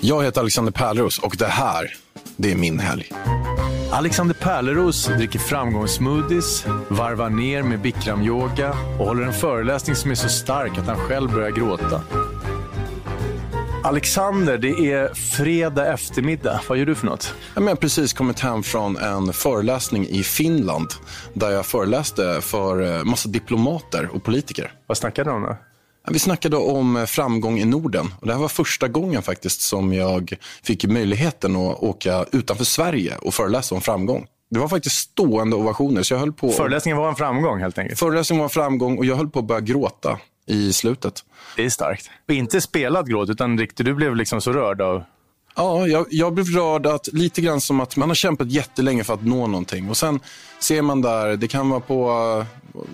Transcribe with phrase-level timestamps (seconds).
[0.00, 1.94] Jag heter Alexander Pärleros och det här,
[2.36, 3.12] det är min helg.
[3.90, 10.28] Alexander Pärleros dricker framgångssmoothies, varvar ner med bikramyoga och håller en föreläsning som är så
[10.28, 12.02] stark att han själv börjar gråta.
[13.84, 16.60] Alexander, det är fredag eftermiddag.
[16.68, 17.34] Vad gör du för något?
[17.54, 20.88] Jag har precis kommit hem från en föreläsning i Finland
[21.34, 24.72] där jag föreläste för eh, massa diplomater och politiker.
[24.86, 25.56] Vad snackade du om då?
[26.12, 28.14] Vi snackade om eh, framgång i Norden.
[28.20, 33.16] Och det här var första gången faktiskt som jag fick möjligheten att åka utanför Sverige
[33.16, 34.26] och föreläsa om framgång.
[34.50, 36.02] Det var faktiskt stående ovationer.
[36.02, 37.98] Så jag höll på Föreläsningen var en framgång helt enkelt?
[37.98, 41.24] Föreläsningen var en framgång och jag höll på att börja gråta i slutet.
[41.56, 42.10] Det är starkt.
[42.28, 45.02] Och inte spelad gråt, utan riktigt, du blev liksom så rörd av...
[45.58, 49.14] Ja, jag, jag blev rörd att lite grann som att man har kämpat jättelänge för
[49.14, 49.90] att nå någonting.
[49.90, 50.20] Och sen
[50.60, 52.04] ser man där, det kan vara på,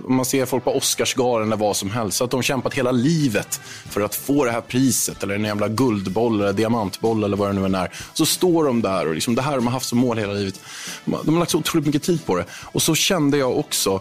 [0.05, 3.61] om man ser folk på Oscarsgalen eller vad som helst, att de kämpat hela livet
[3.91, 7.53] för att få det här priset eller en jävla guldboll eller diamantboll eller vad det
[7.53, 7.93] nu än är.
[8.13, 10.61] Så står de där och liksom, det här de har haft som mål hela livet.
[11.05, 12.45] De har lagt så otroligt mycket tid på det.
[12.53, 14.01] Och så kände jag också.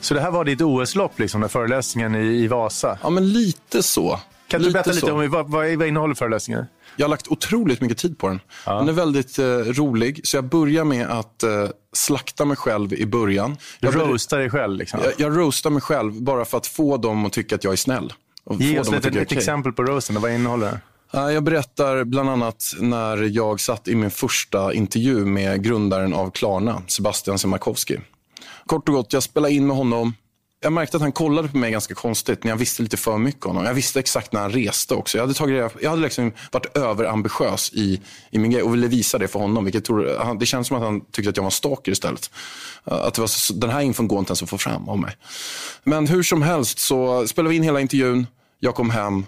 [0.00, 2.98] Så det här var ditt OS-lopp, liksom, den föreläsningen i, i Vasa?
[3.02, 4.20] Ja, men lite så.
[4.48, 5.12] Kan du lite berätta lite så.
[5.12, 6.64] om vad, vad, vad innehåller föreläsningen?
[6.96, 8.40] Jag har lagt otroligt mycket tid på den.
[8.64, 13.06] Den är väldigt eh, rolig, så jag börjar med att eh, slakta mig själv i
[13.06, 13.56] början.
[13.80, 14.76] Du Jag, roastar dig själv?
[14.78, 15.00] Liksom.
[15.04, 17.76] jag, jag roastar mig själv bara för att få dem att tycka att jag är
[17.76, 18.12] snäll.
[18.50, 19.38] Ge oss lite, ett okej.
[19.38, 20.20] exempel på roasten.
[20.20, 20.80] Vad innehåller?
[21.12, 26.30] Ja, Jag berättar bland annat när jag satt i min första intervju med grundaren av
[26.30, 27.98] Klarna, Sebastian Siemiatkowski.
[28.66, 30.14] Kort och gott, jag spelade in med honom.
[30.62, 33.46] Jag märkte att han kollade på mig ganska konstigt när jag visste lite för mycket
[33.46, 33.64] om honom.
[33.64, 35.18] Jag visste exakt när han reste också.
[35.18, 38.86] Jag hade, tagit, reda- jag hade liksom varit överambitiös i, i min grej och ville
[38.86, 39.64] visa det för honom.
[39.64, 42.30] Vilket tror, han, det känns som att han tyckte att jag var en stalker istället.
[42.84, 45.00] Eh, att det var så, den här infon går inte ens att få fram om
[45.00, 45.16] mig.
[45.84, 48.26] Men hur som helst så spelade vi in hela intervjun.
[48.58, 49.24] Jag kom hem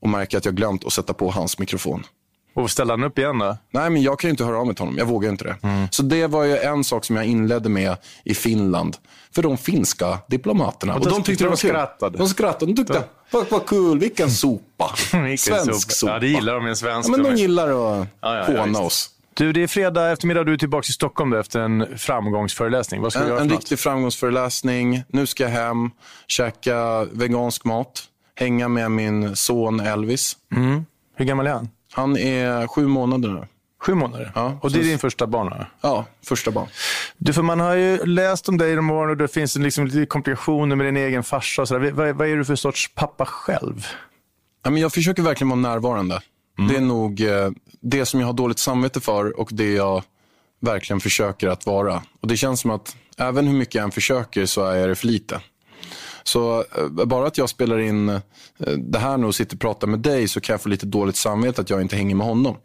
[0.00, 2.04] och märker att jag glömt att sätta på hans mikrofon.
[2.54, 3.56] Och ställde han upp igen då?
[3.70, 4.98] Nej, men jag kan ju inte höra av mig till honom.
[4.98, 5.56] Jag vågar inte det.
[5.62, 5.88] Mm.
[5.90, 8.96] Så det var ju en sak som jag inledde med i Finland.
[9.34, 10.94] För de finska diplomaterna.
[10.94, 11.70] Och Och, de tyckte det var de kul.
[11.70, 12.18] skrattade.
[12.18, 12.72] De skrattade.
[12.72, 14.90] De tyckte, vad, vad kul, vilken sopa.
[15.38, 16.12] Svensk sopa.
[16.12, 17.08] Ja, det gillar de i en svensk.
[17.08, 18.80] Ja, men de gillar att Ja, ja, ja, håna visst.
[18.80, 19.10] oss.
[19.34, 23.00] Du, det är fredag eftermiddag och du är tillbaka i Stockholm då, efter en framgångsföreläsning.
[23.00, 23.62] Vad ska du En, göra en för något?
[23.62, 25.02] riktig framgångsföreläsning.
[25.08, 25.90] Nu ska jag hem,
[26.26, 28.02] käka vegansk mat,
[28.34, 30.36] hänga med min son Elvis.
[31.16, 31.68] Hur gammal är han?
[31.92, 33.46] Han är sju månader nu.
[33.82, 34.32] Sju månader?
[34.34, 35.50] Ja, och det är din första barn?
[35.50, 35.66] va?
[35.80, 36.68] Ja, första barn.
[37.16, 39.86] Du, för man har ju läst om dig de åren och det finns en liksom
[39.86, 41.62] lite komplikationer med din egen farsa.
[41.62, 41.78] Och så.
[41.78, 43.86] Vad, vad är du för sorts pappa själv?
[44.64, 46.20] Ja, men jag försöker verkligen vara närvarande.
[46.68, 50.02] Det är nog eh, det som jag har dåligt samvete för och det jag
[50.60, 52.02] verkligen försöker att vara.
[52.20, 55.06] Och Det känns som att även hur mycket jag än försöker så är det för
[55.06, 55.40] lite.
[56.24, 58.20] Så eh, bara att jag spelar in eh,
[58.78, 61.16] det här nu och sitter och pratar med dig så kan jag få lite dåligt
[61.16, 62.56] samvete att jag inte hänger med honom.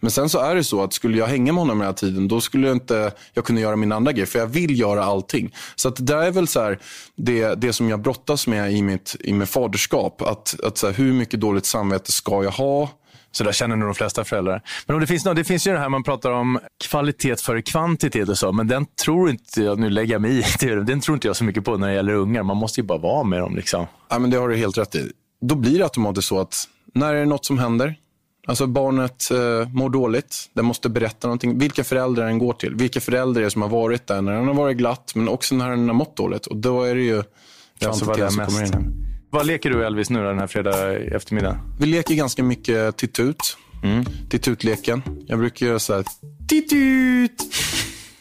[0.00, 2.28] Men sen så är det så att skulle jag hänga med honom den här tiden
[2.28, 5.54] då skulle jag inte jag kunna göra min andra grej för jag vill göra allting.
[5.76, 6.78] Så att det där är väl så här,
[7.16, 10.22] det, det som jag brottas med i mitt, i mitt faderskap.
[10.22, 12.88] Att, att så här, hur mycket dåligt samvete ska jag ha?
[13.36, 14.62] Så där känner nog de flesta föräldrar.
[14.86, 18.28] Men om det, finns, det finns ju det här man pratar om kvalitet före kvantitet
[18.28, 18.52] och så.
[18.52, 21.44] Men den tror inte jag, nu lägger jag mig i, den tror inte jag så
[21.44, 22.42] mycket på när det gäller ungar.
[22.42, 23.56] Man måste ju bara vara med dem.
[23.56, 23.86] Liksom.
[24.08, 25.12] Ja, men det har du helt rätt i.
[25.40, 27.94] Då blir det automatiskt så att när är det något som händer,
[28.46, 31.58] alltså barnet eh, mår dåligt, den måste berätta någonting.
[31.58, 32.74] Vilka föräldrar den går till.
[32.74, 35.70] Vilka föräldrar är som har varit där när den har varit glatt, men också när
[35.70, 36.46] den har mått dåligt.
[36.46, 37.22] Och då är det ju
[37.80, 38.56] kvantitet som mest.
[38.56, 39.06] kommer in.
[39.30, 41.60] Vad leker du Elvis nu den här fredag eftermiddag?
[41.80, 43.56] Vi leker ganska mycket tittut.
[44.28, 45.02] Tittutleken.
[45.26, 46.04] Jag brukar göra så här,
[46.48, 47.42] tittut,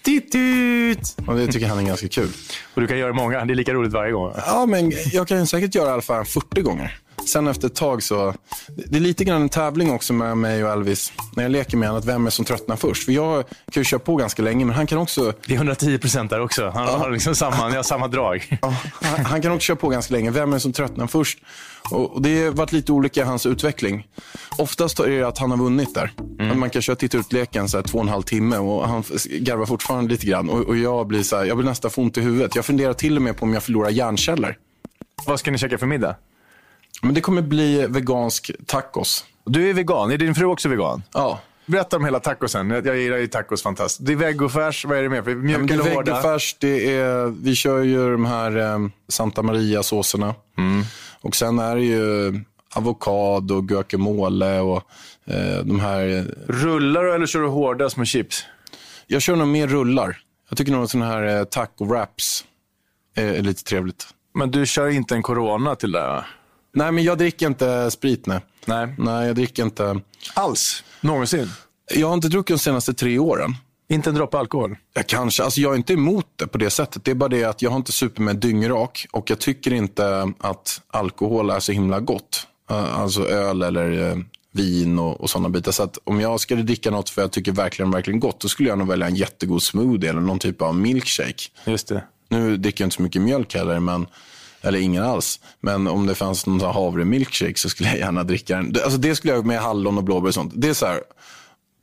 [0.02, 1.16] tittut.
[1.28, 2.30] Och det tycker han är ganska kul.
[2.74, 4.34] Och du kan göra många, det är lika roligt varje gång.
[4.48, 6.98] Ja, men jag kan säkert göra i alla fall 40 gånger.
[7.26, 8.34] Sen efter ett tag så...
[8.68, 11.14] Det är lite grann en tävling också med mig och Elvis.
[11.36, 13.04] När jag leker med honom, att vem är som tröttnar först.
[13.04, 15.34] För jag kan ju köra på ganska länge, men han kan också...
[15.46, 16.70] Det är 110 procent där också.
[16.70, 18.58] Han har liksom samma, ni har samma drag.
[18.62, 20.32] Ja, han, han kan också köra på ganska länge.
[20.32, 21.40] Vem är som tröttnar först?
[21.92, 24.08] Och, och det har varit lite olika i hans utveckling.
[24.58, 26.12] Oftast är det att han har vunnit där.
[26.52, 29.04] Att Man kan köra titta ut-leken så här två och en halv timme och han
[29.40, 30.50] garvar fortfarande lite grann.
[30.50, 32.56] Och, och jag, blir så här, jag blir nästan få ont i huvudet.
[32.56, 34.58] Jag funderar till och med på om jag förlorar hjärnceller.
[35.26, 36.16] Vad ska ni käka för middag?
[37.02, 39.26] Men det kommer bli vegansk tacos.
[39.46, 40.12] Du är vegan.
[40.12, 41.04] Är din fru också vegan?
[41.14, 41.40] Ja.
[41.66, 42.70] Berätta om hela tacosen.
[42.70, 44.06] Jag gillar ju tacos fantastiskt.
[44.06, 44.86] Det är vegofärs.
[44.86, 45.22] Vad är det mer?
[45.22, 45.32] för?
[45.32, 46.14] Ja, eller hårda?
[46.14, 50.36] veggofärs, det är, vi kör ju de här eh, Santa Maria-såserna.
[51.22, 52.34] Och sen är det ju
[52.76, 54.84] avokado, guacamole och
[55.26, 56.26] eh, de här...
[56.48, 58.46] Rullar du eller kör du hårda små chips?
[59.08, 60.18] Jag kör nog mer rullar.
[60.50, 62.46] Jag tycker nog sådana här eh, taco wraps
[63.16, 64.08] är, är lite trevligt.
[64.34, 66.00] Men du kör inte en corona till det?
[66.00, 66.26] va?
[66.76, 68.28] Nej, men jag dricker inte sprit.
[68.28, 68.96] Nej, Nej.
[68.98, 70.02] nej jag dricker inte.
[70.34, 70.84] Alls?
[71.02, 71.50] Någonsin?
[71.92, 73.56] Jag har inte druckit de senaste tre åren.
[73.90, 74.76] Inte en droppe alkohol?
[74.94, 77.06] Jag kanske, alltså jag är inte emot det på det sättet.
[77.06, 80.34] Det är bara det att jag har inte super med dyngrak och jag tycker inte
[80.40, 82.48] att alkohol är så himla gott.
[82.72, 84.18] Uh, Alltså öl eller uh,
[84.52, 85.72] vin och, och sådana bitar.
[85.72, 88.70] Så att om jag skulle dricka något för jag tycker verkligen, verkligen gott, då skulle
[88.70, 91.44] jag nog välja en jättegod smoothie eller någon typ av milkshake.
[91.66, 92.04] Just det.
[92.30, 94.08] Nu dricker jag inte så mycket mjölk heller, men,
[94.66, 95.40] eller ingen alls.
[95.60, 98.76] Men om det fanns någon havre-milkshake så skulle jag gärna dricka den.
[98.84, 100.54] Alltså det skulle jag med hallon och blåbär och sånt.
[100.56, 101.00] Det är så här,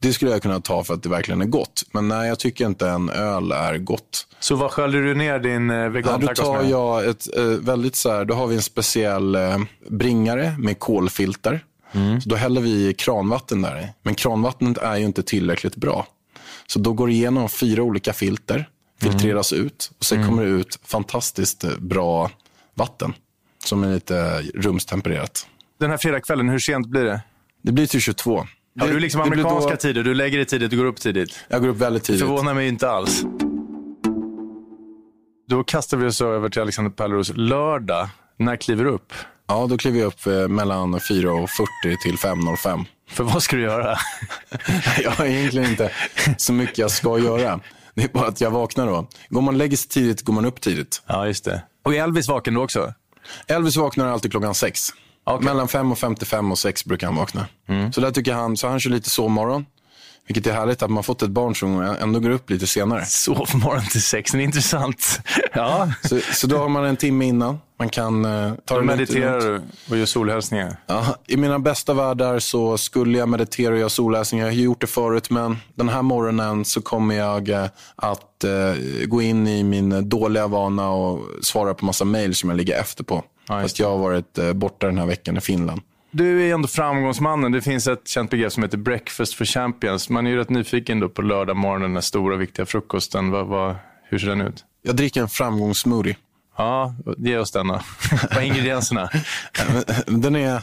[0.00, 1.82] det skulle jag kunna ta för att det verkligen är gott.
[1.92, 4.26] Men nej, jag tycker inte en öl är gott.
[4.40, 6.70] Så vad sköljer du ner din eh, Ja, då vegantacos tar med?
[6.70, 9.58] jag ett eh, väldigt så här, då har vi en speciell eh,
[9.88, 11.64] bringare med kolfilter.
[12.22, 13.86] Så då häller vi kranvatten där i.
[14.02, 16.06] Men kranvattnet är ju inte tillräckligt bra.
[16.66, 18.68] Så då går det igenom fyra olika filter,
[19.00, 22.30] filtreras ut och sen kommer det ut fantastiskt eh, bra
[22.74, 23.14] vatten.
[23.64, 25.46] Som är lite rumstempererat.
[25.80, 27.20] Den här fredagskvällen, hur sent blir det?
[27.62, 28.46] Det blir till 22.
[28.74, 30.02] Ja, du är liksom det amerikanska då- tider.
[30.02, 31.44] Du lägger dig tidigt, du går upp tidigt.
[31.48, 32.20] Jag går upp väldigt tidigt.
[32.20, 33.22] förvånar mig inte alls.
[35.48, 38.08] Då kastar vi oss över till Alexander Pärleros lördag.
[38.38, 39.12] När kliver du upp?
[39.46, 41.46] Ja, då kliver jag upp eh, mellan 4.40
[42.02, 42.84] till 5.05.
[43.10, 43.96] För vad ska du göra?
[45.02, 45.90] Jag har egentligen inte
[46.36, 47.60] så mycket jag ska göra.
[47.94, 49.08] Det är bara att jag vaknar då.
[49.28, 51.02] Går man lägger sig tidigt går man upp tidigt.
[51.06, 51.62] ja, just det.
[51.82, 52.94] Och är Elvis vaken då också?
[53.46, 54.88] Elvis vaknar alltid klockan sex.
[55.24, 55.44] Okej.
[55.44, 57.46] Mellan 5.55 och 6 brukar han vakna.
[57.92, 59.66] Så där tycker han, så han kör lite sovmorgon.
[60.26, 63.04] Vilket är härligt att man fått ett barn som ändå går upp lite senare.
[63.06, 65.20] Sovmorgon till sex, det är intressant.
[65.52, 67.58] Ja, Så, så då har man en timme innan.
[67.78, 70.76] Man kan eh, ta då mediterar du och gör solhälsningar.
[70.86, 74.46] Ja, I mina bästa världar så skulle jag meditera och göra solläsningar.
[74.46, 77.66] Jag har gjort det förut, men den här morgonen så kommer jag eh,
[77.96, 82.56] att eh, gå in i min dåliga vana och svara på massa mejl som jag
[82.56, 83.14] ligger efter på.
[83.14, 85.80] Just Fast jag har varit eh, borta den här veckan i Finland.
[86.14, 87.52] Du är ändå framgångsmannen.
[87.52, 90.08] Det finns ett känt begrepp som heter breakfast for champions.
[90.08, 93.30] Man är ju rätt nyfiken då på lördag morgonen, den stora viktiga frukosten.
[93.30, 93.76] Vad, vad,
[94.08, 94.64] hur ser den ut?
[94.82, 96.16] Jag dricker en framgångssmoothie.
[96.56, 97.80] Ja, ge oss den då.
[98.30, 99.10] Vad är ingredienserna?
[100.06, 100.62] Den är,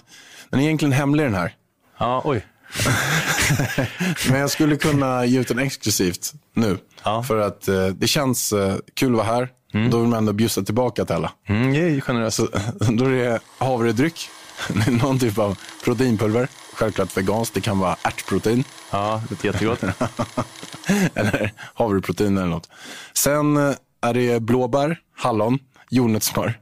[0.50, 1.56] den är egentligen hemlig den här.
[1.98, 2.46] Ja, oj.
[4.30, 6.78] Men jag skulle kunna ge ut den exklusivt nu.
[7.04, 7.24] Ja.
[7.24, 9.50] För att eh, det känns eh, kul att vara här.
[9.92, 11.32] Då vill man ändå bjussa tillbaka till alla.
[11.48, 12.38] Mm, det är generöst.
[12.38, 12.48] Så,
[12.92, 14.30] då är det havredryck,
[15.02, 16.48] någon typ av proteinpulver.
[16.74, 18.64] Självklart veganskt, det kan vara ärtprotein.
[18.92, 19.84] Ja, det är jättegott.
[21.16, 22.70] eller havreprotein eller något.
[23.14, 25.60] Sen eh, är det blåbär, hallon,
[25.90, 26.60] jordnötssmör.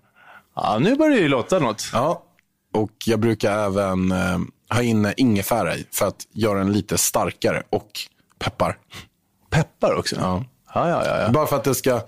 [0.55, 1.89] Ja, nu börjar det låta något.
[1.93, 2.23] Ja.
[2.73, 4.39] Och jag brukar även eh,
[4.69, 7.63] ha in ingefära i för att göra den lite starkare.
[7.69, 7.89] Och
[8.39, 8.77] peppar.
[9.49, 10.15] Peppar också?
[10.15, 10.43] Ja.
[10.73, 11.21] Ja, ja, ja.
[11.21, 11.29] ja.
[11.29, 12.01] Bara för att det ska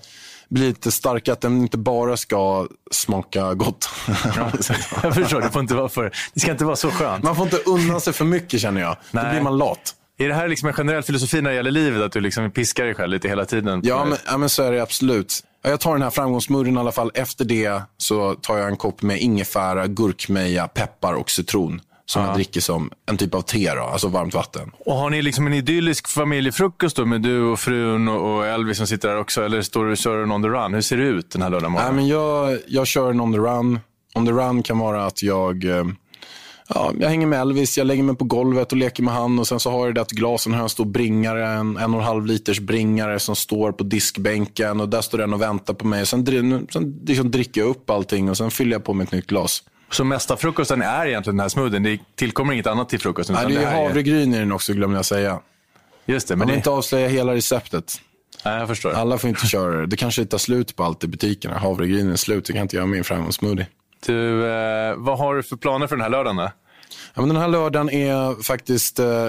[0.50, 3.90] bli lite starkare, att den inte bara ska smaka gott.
[5.04, 7.24] Jag förstår, det, får inte vara för, det ska inte vara så skönt.
[7.24, 8.98] man får inte unna sig för mycket känner jag.
[9.12, 9.32] Då Nej.
[9.32, 9.96] blir man lat.
[10.18, 12.02] Är det här liksom en generell filosofi när det gäller livet?
[12.02, 13.82] Att du liksom piskar dig själv lite hela tiden?
[13.84, 15.44] Ja, men, ja, men så är det absolut.
[15.64, 17.12] Ja, Jag tar den här framgångssmoothien i alla fall.
[17.14, 21.82] Efter det så tar jag en kopp med ingefära, gurkmeja, peppar och citron.
[22.10, 24.72] Som jag dricker som en typ av te, då, alltså varmt vatten.
[24.86, 28.88] Och har ni liksom en idyllisk familjefrukost då med du och frun och Elvis som
[28.88, 29.44] sitter där också?
[29.44, 30.74] Eller står du kör en on the run?
[30.74, 31.96] Hur ser det ut den här lördag Nej, morgonen?
[31.96, 33.80] men jag, jag kör en on the run.
[34.16, 35.86] On the run kan vara att jag, eh,
[36.68, 39.48] ja, jag hänger med Elvis, jag lägger mig på golvet och leker med han och
[39.48, 42.06] sen så har jag det att glasen har en stor bringare, en en och en
[42.06, 46.06] halv liters bringare som står på diskbänken och där står den och väntar på mig.
[46.06, 46.26] Sen,
[46.72, 49.64] sen liksom dricker jag upp allting och sen fyller jag på med ett nytt glas.
[49.92, 51.84] Så mesta frukosten är egentligen den här smoothien?
[51.84, 53.36] Det tillkommer inget annat till frukosten?
[53.36, 55.40] Nej, det är havregryn i den också glömde jag säga.
[56.06, 56.58] Just det, Men men vill det...
[56.58, 58.02] inte avslöja hela receptet.
[58.46, 58.92] Nej, jag förstår.
[58.92, 59.86] Alla får inte köra det.
[59.86, 61.58] Det kanske tar slut på allt i butikerna.
[61.58, 63.68] Havregrynen är slut, det kan inte göra min framgångssmoothie.
[64.06, 66.36] Du, eh, vad har du för planer för den här lördagen?
[66.36, 66.52] Då?
[67.14, 69.28] Ja, men den här lördagen är faktiskt eh,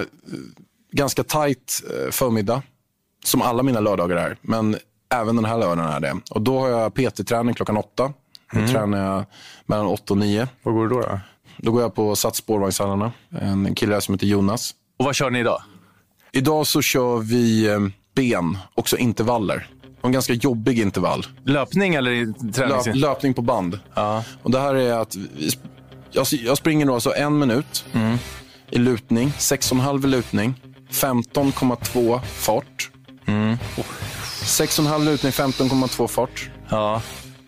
[0.91, 2.61] ganska tajt eh, förmiddag.
[3.25, 4.37] Som alla mina lördagar är.
[4.41, 4.77] Men
[5.13, 6.17] även den här lördagen är det.
[6.31, 8.13] Och då har jag PT-träning klockan åtta.
[8.51, 9.25] Då tränar jag
[9.65, 10.47] mellan åtta och nio.
[10.63, 11.01] Vad går det då?
[11.01, 11.19] då?
[11.57, 13.11] Då går jag på Sats spårvagnshallarna.
[13.41, 14.75] En kille som heter Jonas.
[14.99, 15.61] Och vad kör ni idag?
[16.31, 17.79] Idag så kör vi eh,
[18.15, 19.67] ben, också intervaller.
[20.03, 21.25] En ganska jobbig intervall.
[21.45, 22.75] Löpning eller träning?
[22.85, 23.79] Löp, löpning på band.
[23.95, 24.23] Ja.
[24.43, 25.15] Och det här är att
[26.11, 27.85] jag, jag springer då alltså en minut
[28.69, 30.53] i lutning, 6,5 i lutning,
[30.91, 32.91] 15,2 fart.
[33.25, 36.49] 6,5 lutning, 15,2 fart.
[36.69, 37.01] ja.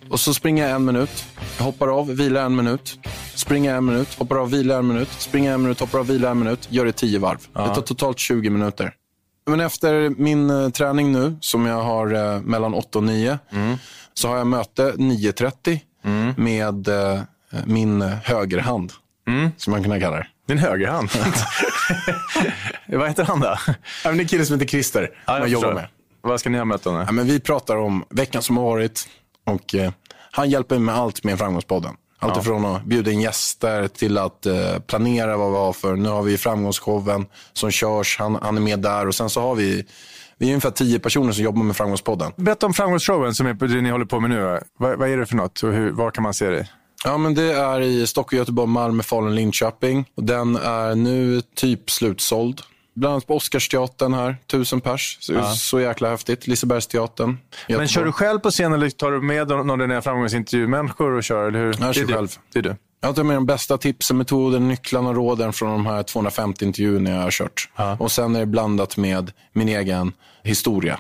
[0.10, 1.26] Och så springer jag en minut,
[1.60, 3.00] hoppar av, vilar en minut,
[3.36, 6.40] springer en minut, hoppar av, vilar en minut, springer en minut, hoppar av, vilar en
[6.40, 7.38] minut, gör det 10 varv.
[7.54, 8.94] Det tar totalt 20 minuter.
[9.48, 13.40] Men efter min eh, träning nu, som jag har eh, mellan 8 och 9,
[14.14, 15.80] så har jag möte 9.30
[16.38, 17.22] med eh,
[17.66, 18.94] min högerhand,
[19.28, 19.52] Mm.
[19.58, 20.28] som man kunna kalla det.
[20.48, 21.10] Din högerhand.
[22.88, 23.58] Vad heter han då?
[23.68, 25.88] Ja, det är en kille som heter Christer, Ja, jag jag jobbar med.
[26.22, 27.04] Vad ska ni ha möten nu?
[27.06, 29.08] Ja, men vi pratar om veckan som har varit
[29.46, 29.92] och eh,
[30.32, 31.96] han hjälper med allt med Framgångspodden.
[32.20, 35.96] Allt ifrån att bjuda in gäster till att eh, planera vad vi har för.
[35.96, 39.56] Nu har vi framgångsshowen som körs, han, han är med där och sen så har
[39.56, 39.86] vi,
[40.38, 42.32] vi är ungefär tio personer som jobbar med Framgångspodden.
[42.36, 44.60] Berätta om framgångsshowen som är ni håller på med nu.
[44.78, 46.68] Vad, vad är det för något och hur, var kan man se det?
[47.06, 50.06] Ja, men det är i Stockholm, Göteborg, Malmö, Falun, Linköping.
[50.16, 52.62] Och den är nu typ slutsåld.
[52.96, 55.18] Bland annat på Oscarsteatern här, tusen pers.
[55.22, 56.48] Så, så jäkla häftigt.
[56.48, 57.28] Lisebergsteatern.
[57.30, 57.88] Men Göteborg.
[57.88, 61.48] kör du själv på scen eller tar du med någon av dina framgångsintervjumänniskor och kör?
[61.48, 61.76] Eller hur?
[61.80, 62.14] Jag Det kör är du.
[62.14, 62.28] själv.
[62.54, 62.76] Det är du.
[63.02, 67.10] Jag tar med de bästa tipsen, metoden, nycklarna och råden från de här 250 intervjuerna
[67.10, 67.70] jag har kört.
[68.00, 71.00] Och sen är det blandat med min egen historia.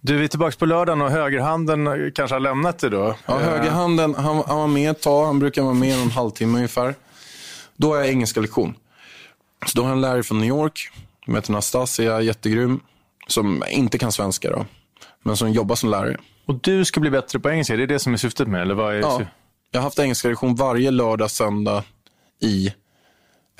[0.00, 3.14] Du, vi är tillbaka på lördagen och högerhanden kanske har lämnat dig då.
[3.26, 5.26] Ja, Eh, högerhanden, han, han var med ett tag.
[5.26, 6.94] Han brukar vara med en halvtimme ungefär.
[7.76, 8.74] Då har jag engelska lektion.
[9.66, 10.90] Så då har jag en lärare från New York,
[11.24, 12.80] som heter Nastasia, jättegrym.
[13.26, 14.66] Som inte kan svenska då,
[15.22, 16.16] men som jobbar som lärare.
[16.46, 18.74] Och du ska bli bättre på engelska, det är det som är syftet med Eller
[18.74, 19.20] vad är Ja,
[19.70, 21.84] jag har haft engelska lektion varje lördag, söndag
[22.42, 22.74] i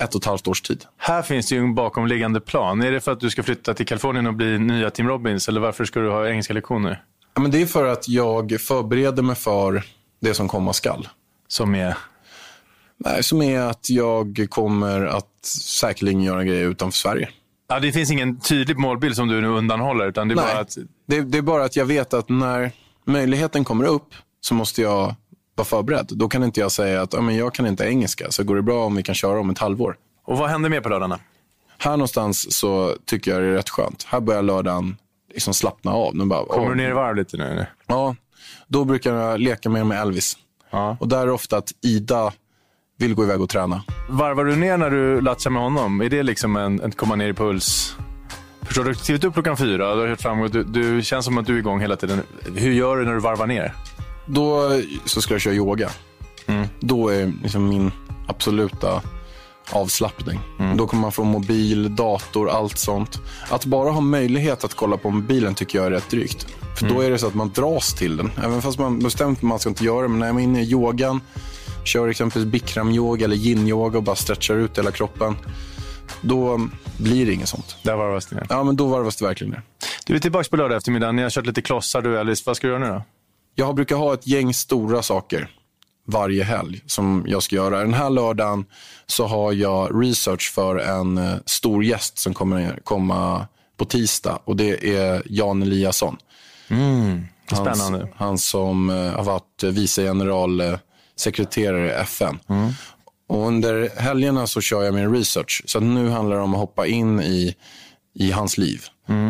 [0.01, 0.85] ett och ett halvt års tid.
[0.97, 2.81] Här finns det ju en bakomliggande plan.
[2.81, 5.47] Är det för att du ska flytta till Kalifornien och bli nya Tim Robbins?
[5.47, 7.03] Eller varför ska du ha engelska lektioner?
[7.33, 9.83] Ja, men det är för att jag förbereder mig för
[10.19, 11.07] det som komma skall.
[11.47, 11.97] Som är...
[12.97, 17.29] Nej, som är att jag kommer att säkerligen göra grejer utanför Sverige.
[17.67, 20.07] Ja, det finns ingen tydlig målbild som du nu undanhåller.
[20.07, 20.77] Utan det är bara att...
[21.07, 22.71] det, det är bara att jag vet att när
[23.05, 25.15] möjligheten kommer upp så måste jag
[25.55, 26.09] vara förberedd.
[26.09, 28.61] Då kan inte jag säga att ja, men jag kan inte engelska, så går det
[28.61, 29.95] bra om vi kan köra om ett halvår.
[30.25, 31.19] Och vad händer mer på lördagarna?
[31.77, 34.03] Här någonstans så tycker jag det är rätt skönt.
[34.03, 34.97] Här börjar lördagen
[35.33, 36.15] liksom slappna av.
[36.15, 37.43] Nu bara, Kommer du ner i varv lite nu?
[37.43, 37.73] Eller?
[37.87, 38.15] Ja,
[38.67, 40.37] då brukar jag leka mer med Elvis.
[40.71, 40.97] Ja.
[40.99, 42.33] Och där är det ofta att Ida
[43.03, 43.83] vill gå iväg och träna.
[44.09, 46.01] Varvar du ner när du latchar med honom?
[46.01, 47.95] Är det liksom en, en komma ner i puls?
[48.61, 48.93] Förstår du?
[48.93, 51.81] Klivit upp klockan fyra, du har fram, du, du känns som att du är igång
[51.81, 52.21] hela tiden.
[52.55, 53.73] Hur gör du när du varvar ner?
[54.25, 54.69] Då
[55.05, 55.89] så ska jag köra yoga.
[56.47, 56.67] Mm.
[56.79, 57.91] Då är liksom min
[58.27, 59.01] absoluta
[59.71, 60.39] avslappning.
[60.59, 60.77] Mm.
[60.77, 63.19] Då kommer man få mobil, dator, allt sånt.
[63.49, 66.47] Att bara ha möjlighet att kolla på mobilen tycker jag är rätt drygt.
[66.77, 66.95] För Mm.
[66.95, 68.31] då är det så att man dras till den.
[68.43, 70.07] Även fast man bestämt att man ska inte göra det.
[70.07, 71.21] Men när jag är inne i yogan,
[71.83, 75.35] kör exempelvis bikram-yoga eller yin-yoga och bara stretchar ut hela kroppen.
[76.21, 77.77] Då blir det inget sånt.
[77.83, 78.45] Där varvas det ner.
[78.49, 79.61] Ja, men då varvas det verkligen ner.
[80.05, 81.11] Du är tillbaka på lördag eftermiddag.
[81.11, 82.43] Ni har kört lite klossar du Alice.
[82.45, 83.03] Vad ska du göra nu då?
[83.55, 85.49] Jag brukar ha ett gäng stora saker
[86.07, 87.79] varje helg som jag ska göra.
[87.79, 88.65] Den här lördagen
[89.05, 93.47] så har jag research för en eh, stor gäst som kommer komma
[93.77, 96.17] på tisdag och det är Jan Eliasson.
[97.49, 98.07] Han, Spännande.
[98.15, 100.01] han som eh, har varit vice
[101.17, 102.39] generalsekreterare i FN.
[103.27, 105.63] Och under helgerna så kör jag min research.
[105.65, 107.55] Så nu handlar det om att hoppa in i,
[108.15, 108.85] i hans liv.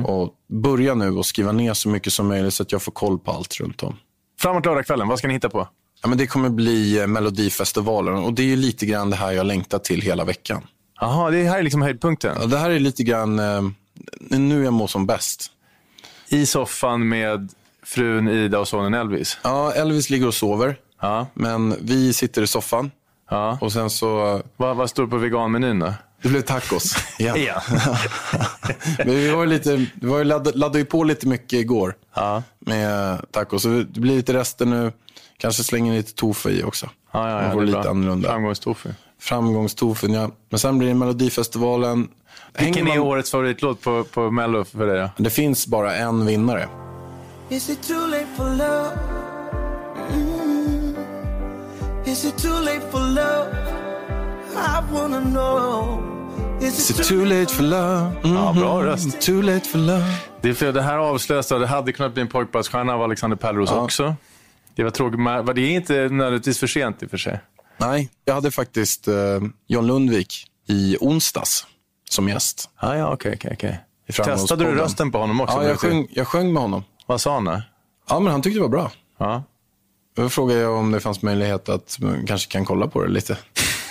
[0.05, 3.19] Och börja nu och skriva ner så mycket som möjligt så att jag får koll
[3.19, 3.95] på allt runt om.
[4.39, 5.67] Framåt lördagskvällen, vad ska ni hitta på?
[6.01, 9.31] Ja, men det kommer bli eh, Melodifestivalen och det är ju lite grann det här
[9.31, 10.61] jag längtar till hela veckan.
[11.01, 12.37] Jaha, det här är liksom höjdpunkten.
[12.39, 13.61] Ja, det här är lite grann eh,
[14.29, 15.51] nu jag mår som bäst.
[16.29, 17.49] I soffan med
[17.83, 19.37] frun Ida och sonen Elvis.
[19.43, 21.27] Ja, Elvis ligger och sover, Ja.
[21.33, 22.91] men vi sitter i soffan
[23.29, 23.57] ja.
[23.61, 25.93] och sen så, Vad, vad står på veganmenyn då?
[26.21, 26.95] det blev tacos.
[27.19, 27.35] igen.
[27.45, 27.61] Ja.
[28.97, 32.43] men vi var lite, vi var ju ladd, laddade ju på lite mycket igår Ja.
[32.59, 33.61] med tacos.
[33.61, 34.91] Så det blir lite rester nu.
[35.37, 36.89] Kanske slänger lite tofu i också.
[37.11, 37.89] Ja, ja, Man ja, får det är lite bra.
[37.91, 38.29] annorlunda.
[38.29, 38.89] Framgångstofu.
[39.19, 40.29] Framgångstofun, ja.
[40.49, 42.07] Men sen blir det Melodifestivalen.
[42.59, 45.09] Vilken är man- årets favoritlåt på, på Mello för dig?
[45.17, 46.67] Det finns bara en vinnare.
[47.49, 48.89] Is it too late for love?
[52.13, 52.17] Mm.
[52.17, 53.55] Is it too late for love?
[54.55, 55.99] I wanna know.
[56.61, 58.11] Is it too late for love?
[58.23, 59.21] Ja, bra röst.
[59.21, 60.05] Too late for love.
[60.41, 63.69] Det, är för det här avslöjas det hade kunnat bli en pojkbandsstjärna av Alexander Pärleros
[63.69, 63.81] Ja.
[63.81, 64.15] också.
[64.75, 67.39] Det var tråkigt, men det är inte nödvändigtvis för sent i och för sig.
[67.77, 69.15] Nej, jag hade faktiskt eh,
[69.67, 71.67] John Lundvik i onsdags
[72.09, 72.69] som gäst.
[72.75, 73.79] Ah, ja, okej, okej.
[74.07, 74.37] I Framgångspodden.
[74.37, 75.55] Testade du rösten på honom också?
[75.57, 76.83] Ja, jag sjöng, jag sjöng med honom.
[77.05, 77.45] Vad sa han?
[77.45, 77.61] då?
[78.09, 78.91] Ja, men han tyckte det var bra.
[79.19, 79.43] Ja.
[80.15, 83.37] Då frågade jag om det fanns möjlighet att man kanske kan kolla på det lite.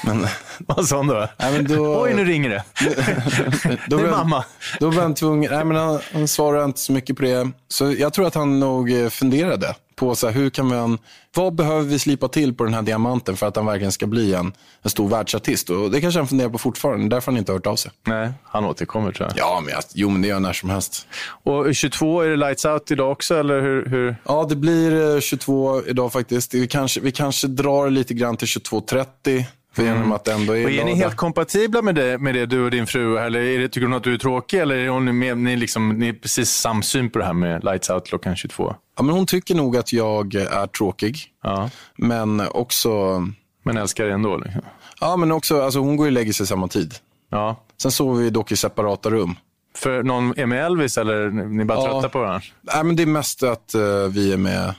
[0.04, 0.26] Men,
[0.58, 1.28] Vad sa han då?
[1.38, 2.64] nej, men då, Oj, nu ringer det.
[3.88, 4.44] då det är mamma.
[4.80, 7.50] Då var han tvungen, nej men han, han svarade inte så mycket på det.
[7.68, 10.98] Så jag tror att han nog eh, funderade på så här, hur kan man,
[11.34, 14.34] vad behöver vi slipa till på den här diamanten för att han verkligen ska bli
[14.34, 15.70] en, en stor världsartist?
[15.70, 17.90] Och det kanske han funderar på fortfarande, därför har han inte hört av sig.
[18.06, 19.38] Nej, han återkommer tror jag.
[19.38, 21.06] Ja, men jag, jo, men det gör han när som helst.
[21.42, 23.34] Och 22, är det lights out idag också?
[23.34, 24.16] Eller hur, hur?
[24.24, 26.54] Ja, det blir eh, 22 idag faktiskt.
[26.54, 29.44] Vi kanske, vi kanske drar lite grann till 22.30.
[29.72, 32.46] För genom att det ändå är Och är ni helt kompatibla med det, med det,
[32.46, 33.18] du och din fru?
[33.18, 34.58] Eller är det, tycker hon att du är tråkig?
[34.58, 37.90] Eller är hon med, ni, liksom, ni är precis samsyn på det här med lights
[37.90, 38.74] out klockan 22?
[38.96, 41.18] Ja, men hon tycker nog att jag är tråkig.
[41.42, 41.70] Ja.
[41.96, 43.20] Men också,
[43.64, 44.36] Men älskar det ändå?
[44.36, 44.62] Liksom.
[45.00, 46.94] ja, men också alltså, hon går och lägger sig samma tid.
[47.30, 47.56] Ja.
[47.82, 49.34] Sen sover vi dock i separata rum.
[49.76, 51.92] För någon är med Elvis eller ni bara Ja.
[51.92, 52.42] trötta på varandra?
[52.60, 54.74] Nej, men det är mest att eh, vi är med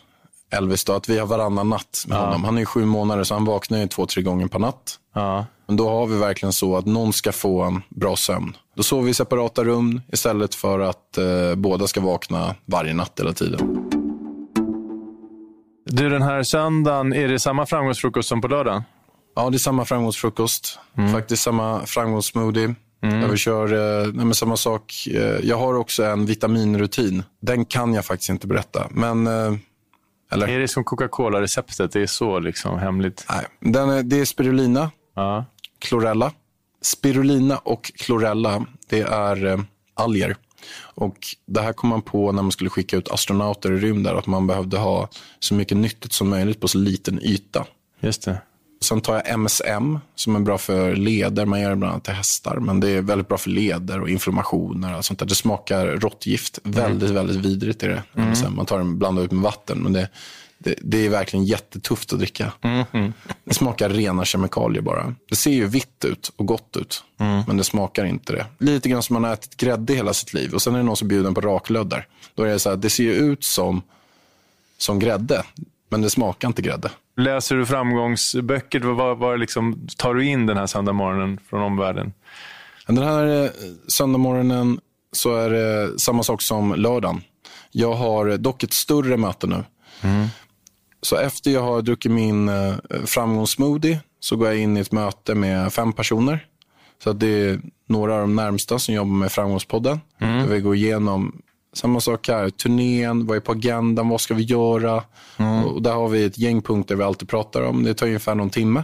[0.54, 2.44] Elvis, då, att vi har varannan natt med honom.
[2.44, 5.00] Han är ju sju månader så han vaknar ju två, tre gånger per natt.
[5.14, 5.46] Ja.
[5.68, 8.58] Men då har vi verkligen så att någon ska få en bra sömn.
[8.76, 13.20] Då sover vi i separata rum istället för att eh, båda ska vakna varje natt
[13.20, 13.90] hela tiden.
[15.86, 18.84] Du, den här söndagen, är det samma framgångsfrukost som på lördagen?
[19.36, 20.80] Ja, det är samma framgångsfrukost.
[21.12, 22.76] Faktiskt samma framgångssmoothie.
[23.02, 25.08] Där vi kör eh, nej, samma sak.
[25.16, 27.24] Eh, jag har också en vitaminrutin.
[27.42, 28.88] Den kan jag faktiskt inte berätta.
[28.92, 29.54] Men, eh,
[30.34, 30.48] eller?
[30.48, 31.92] Är det som Coca-Cola-receptet?
[31.92, 33.26] Det är så liksom hemligt?
[33.30, 35.46] Nej, den är, det är spirulina, Ja.
[35.80, 36.32] klorella.
[36.82, 39.60] Spirulina och klorella, det är eh,
[39.94, 40.36] alger.
[40.96, 44.18] Och det här kom man på när man skulle skicka ut astronauter i rymden.
[44.18, 45.10] Att man behövde ha
[45.40, 47.66] så mycket nyttigt som möjligt på så liten yta.
[48.00, 48.42] Just det.
[48.84, 51.46] Sen tar jag MSM som är bra för leder.
[51.46, 52.58] Man gör det bland annat till hästar.
[52.60, 54.98] Men det är väldigt bra för leder och inflammationer.
[54.98, 55.26] Och sånt där.
[55.26, 56.60] Det smakar råttgift.
[56.64, 58.04] Väldigt, väldigt vidrigt är det.
[58.22, 58.56] MSM.
[58.56, 59.80] Man tar den blandar ut med vatten.
[59.80, 60.10] Men det,
[60.58, 62.52] det, det är verkligen jättetufft att dricka.
[63.44, 65.16] Det smakar rena kemikalier bara.
[65.30, 67.04] Det ser ju vitt ut och gott ut.
[67.48, 68.46] Men det smakar inte det.
[68.60, 70.54] Lite grann som man har ätit grädde hela sitt liv.
[70.54, 72.08] Och sen är det någon som bjuder på raklöddar.
[72.36, 73.82] Då är det så här, det ser ju ut som,
[74.78, 75.44] som grädde.
[75.90, 76.90] Men det smakar inte grädde.
[77.16, 78.80] Läser du framgångsböcker?
[78.80, 82.14] Vad, vad liksom, tar du in den här söndagmorgonen från omvärlden?
[82.88, 83.50] Den här eh,
[83.88, 84.80] söndagmorgonen
[85.12, 87.22] så är det samma sak som lördagen.
[87.72, 89.64] Jag har dock ett större möte nu.
[91.02, 95.36] Så efter jag har druckit min eh, framgångssmoothie så går jag in i ett möte
[95.36, 96.46] med fem personer.
[97.04, 100.00] Så att det är några av de närmsta som jobbar med Framgångspodden.
[100.20, 101.42] Där vi går igenom
[101.74, 102.50] samma sak här.
[102.50, 105.04] Turnén, vad är på agendan, vad ska vi göra?
[105.66, 107.84] Och där har vi ett gäng punkter vi alltid pratar om.
[107.84, 108.84] Det tar ungefär någon timme.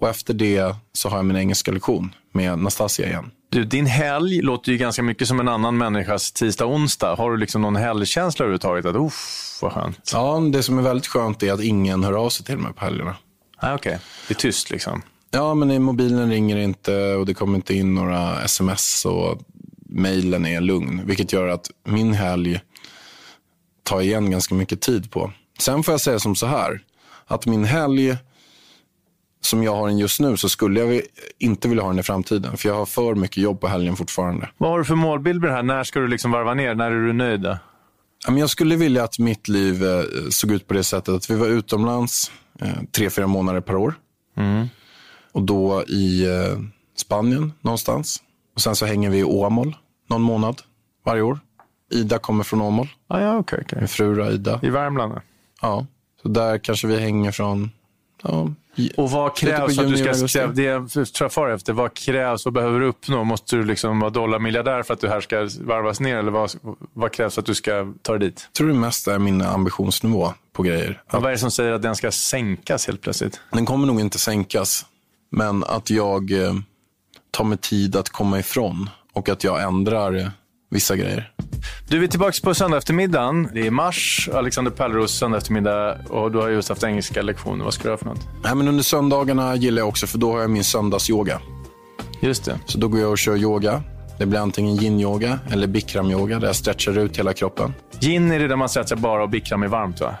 [0.00, 3.30] Och efter det så har jag min engelska lektion med Nastasia igen.
[3.48, 7.14] Du, din helg låter ju ganska mycket som en annan människas tisdag onsdag.
[7.14, 8.86] Har du liksom någon helgkänsla överhuvudtaget?
[8.86, 10.10] Att, uff, vad skönt.
[10.12, 12.84] Ja, det som är väldigt skönt är att ingen hör av sig till mig på
[12.84, 13.16] helgerna.
[13.56, 15.02] Ah, Okej, det är tyst liksom.
[15.30, 19.38] Ja, men i mobilen ringer inte och det kommer inte in några sms och
[19.92, 21.02] mejlen är lugn.
[21.04, 22.60] Vilket gör att min helg
[23.82, 25.32] tar igen ganska mycket tid på.
[25.58, 26.80] Sen får jag säga som så här,
[27.26, 28.16] att min helg
[29.40, 31.02] som jag har den just nu så skulle jag
[31.38, 32.56] inte vilja ha den i framtiden.
[32.56, 34.48] För jag har för mycket jobb på helgen fortfarande.
[34.58, 35.62] Vad har du för målbild med det här?
[35.62, 36.74] När ska du liksom varva ner?
[36.74, 37.40] När är du nöjd?
[37.40, 37.58] då?
[38.28, 41.46] Jag skulle vilja att mitt liv eh, såg ut på det sättet att vi var
[41.46, 43.94] utomlands eh, tre, fyra månader per år.
[45.32, 46.58] Och då i eh,
[46.96, 48.22] Spanien någonstans.
[48.54, 49.76] Och Sen så hänger vi i Åmål
[50.08, 50.62] någon månad
[51.04, 51.38] varje år.
[51.92, 53.58] Ida kommer från Åmål, Ah, ja, okej.
[53.64, 53.78] okej.
[53.78, 54.60] min fru Ida.
[54.62, 55.20] I Värmland?
[55.62, 55.86] Ja.
[56.22, 57.70] Så där kanske vi hänger från...
[58.22, 58.48] Ja,
[58.96, 60.46] Och vad krävs för att du ska...
[60.46, 60.62] Det
[61.20, 61.72] jag far efter.
[61.72, 62.44] Vad krävs?
[62.44, 63.24] Vad behöver du uppnå?
[63.24, 66.16] Måste du liksom vara dollarmiljardär för att du här ska varvas ner?
[66.16, 66.50] Eller vad,
[66.92, 68.40] vad krävs för att du ska ta dig dit?
[68.46, 71.02] jag tror det mest är min ambitionsnivå på grejer.
[71.10, 73.40] Vad är det som säger att den ska sänkas helt plötsligt?
[73.52, 74.86] Den kommer nog inte sänkas.
[75.30, 76.54] Men att jag eh,
[77.30, 80.30] tar mig tid att komma ifrån och att jag ändrar
[80.70, 81.32] vissa grejer.
[81.88, 83.48] Du, vi är tillbaka på söndag eftermiddagen.
[83.54, 87.64] Det är mars, Alexander Pärleros söndag eftermiddag och du har just haft engelska lektioner.
[87.64, 88.28] Vad ska du ha för något?
[88.44, 91.40] Nej, men under söndagarna gillar jag också för då har jag min söndagsyoga.
[92.20, 92.58] Just det.
[92.66, 93.82] Så då går jag och kör yoga.
[94.18, 97.74] Det blir antingen yin-yoga eller bikram-yoga där jag stretchar ut hela kroppen.
[98.00, 100.14] Gin är det där man stretchar bara och bikram är varmt va?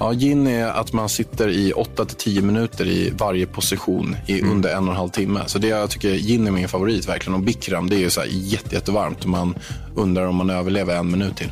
[0.00, 4.84] Ja, yin är att man sitter i 8-10 minuter i varje position i under en
[4.84, 5.40] och en halv timme.
[5.46, 7.34] Så det jag tycker yin är min favorit verkligen.
[7.34, 9.54] Och bikram det är ju så här jätte, jättevarmt man
[9.94, 11.50] undrar om man överlever en minut till.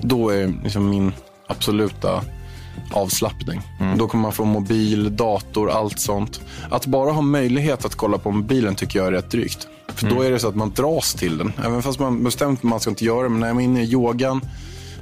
[0.00, 1.12] Då är liksom min
[1.46, 2.22] absoluta
[2.92, 3.60] avslappning.
[3.98, 6.40] Då kommer man få mobil, dator, allt sånt.
[6.70, 9.68] Att bara ha möjlighet att kolla på mobilen tycker jag är rätt drygt.
[9.94, 11.52] För då är det så att man dras till den.
[11.64, 13.28] Även fast man bestämt att man ska inte göra det.
[13.28, 14.40] Men när man är inne i yogan,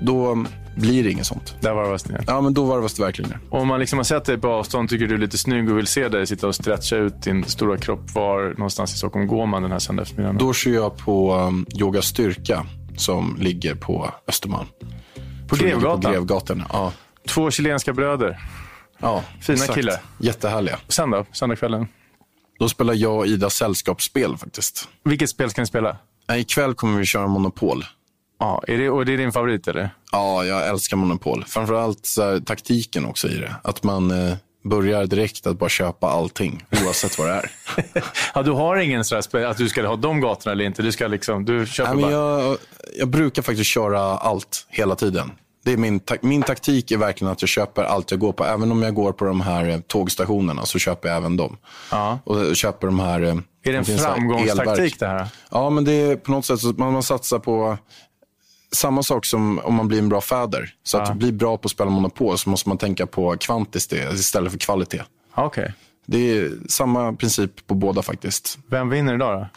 [0.00, 0.44] då
[0.76, 1.56] blir det inget sånt.
[1.60, 2.24] Där varvas det ner.
[2.26, 3.38] Ja, men då varvas det verkligen ner.
[3.50, 5.86] Om man liksom har sett dig på avstånd, tycker du är lite snygg och vill
[5.86, 8.14] se dig sitta och stretcha ut din stora kropp.
[8.14, 10.38] Var någonstans i Stockholm går man den här söndag eftermiddagen?
[10.38, 14.66] Då kör jag på um, Yoga Styrka som ligger på Östermalm.
[15.48, 16.00] På Grevgatan?
[16.00, 16.92] På Grevgatan, ja.
[17.28, 18.40] Två chilenska bröder.
[18.98, 19.96] Ja, Fina killar.
[20.18, 20.78] Jättehärliga.
[20.88, 21.26] Sen då?
[21.32, 21.86] Söndagskvällen?
[22.58, 24.88] Då spelar jag och Ida sällskapsspel faktiskt.
[25.04, 25.96] Vilket spel ska ni spela?
[26.28, 27.84] Nej, ikväll kommer vi köra Monopol.
[28.38, 29.90] Ja, är det, och det är din favorit eller?
[30.12, 31.44] Ja, jag älskar Monopol.
[31.48, 33.54] Framförallt så här, taktiken också i det.
[33.64, 37.50] Att man eh, börjar direkt att bara köpa allting, oavsett vad det är.
[38.34, 40.82] Ja, du har ingen sådär att du ska ha de gatorna eller inte?
[40.82, 42.12] Du, ska liksom, du köper Nej, bara...
[42.12, 42.56] jag,
[42.98, 45.32] jag brukar faktiskt köra allt hela tiden.
[45.64, 48.44] Det är min, ta- min taktik är verkligen att jag köper allt jag går på.
[48.44, 51.56] Även om jag går på de här eh, tågstationerna så köper jag även dem.
[51.90, 52.18] Ja.
[52.24, 53.22] Och köper de här...
[53.22, 55.26] eh, Är det en framgångstaktik det här?
[55.50, 57.78] Ja, men det är på något sätt så att man, man satsar på
[58.72, 60.74] samma sak som om man blir en bra fäder.
[60.82, 64.52] Så att bli bra på att spela Monopol så måste man tänka på kvantitet istället
[64.52, 65.02] för kvalitet.
[65.36, 65.74] Ja, Okej.
[66.06, 68.58] Det är samma princip på båda faktiskt.
[68.70, 69.48] Vem vinner idag då?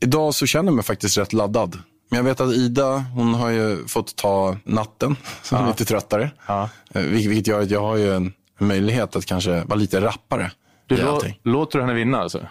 [0.00, 1.78] Idag så känner jag mig faktiskt rätt laddad.
[2.10, 5.84] Men jag vet att Ida, hon har ju fått ta natten, så hon är lite
[5.84, 6.30] tröttare.
[6.46, 6.68] Ja.
[6.94, 10.52] Eh, vil- Vilket gör att jag har ju en möjlighet att kanske vara lite rappare
[10.86, 12.46] Du, lå- låter du henne vinna alltså?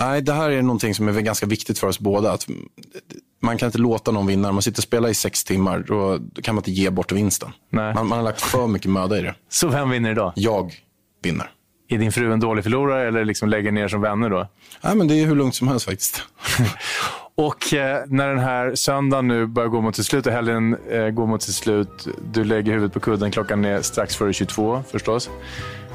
[0.00, 2.32] Nej, det här är någonting som är ganska viktigt för oss båda.
[2.32, 2.46] Att
[3.44, 4.52] man kan inte låta någon vinna.
[4.52, 7.52] Man sitter och spelar i sex timmar, då, då kan man inte ge bort vinsten.
[7.72, 9.34] Man, man har lagt för mycket möda i det.
[9.48, 10.32] Så vem vinner idag?
[10.36, 10.72] Jag
[11.22, 11.50] vinner.
[11.88, 14.48] Är din fru en dålig förlorare eller liksom lägger ner som vänner då?
[14.80, 16.22] Nej, men det är hur lugnt som helst faktiskt.
[17.36, 21.08] Och eh, när den här söndagen nu börjar gå mot sitt slut och helgen eh,
[21.08, 22.06] går mot sitt slut.
[22.32, 25.30] Du lägger huvudet på kudden, klockan är strax före 22 förstås.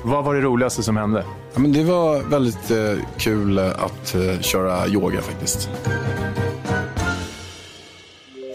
[0.04, 1.26] Vad var det roligaste som hände?
[1.54, 5.70] Ja, men det var väldigt eh, kul eh, att eh, köra yoga faktiskt.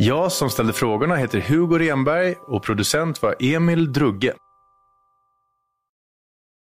[0.06, 4.34] Jag som ställde frågorna heter Hugo Renberg och producent var Emil Drugge.